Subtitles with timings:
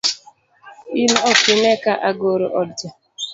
[1.01, 2.87] in okine ka agero odcha?